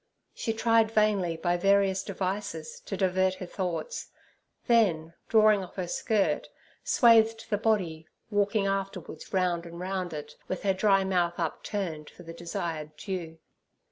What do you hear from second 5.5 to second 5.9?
off her